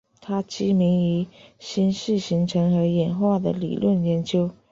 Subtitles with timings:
[0.19, 1.27] 她知名于
[1.59, 4.49] 星系形成和演化的理论研究。